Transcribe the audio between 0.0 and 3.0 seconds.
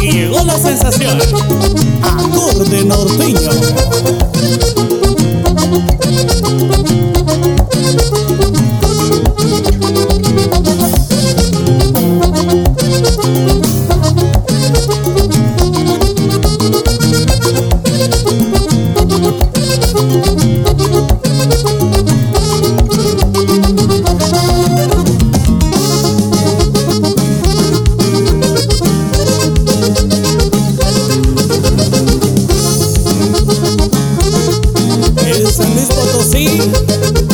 Llegó la sensación. Acorde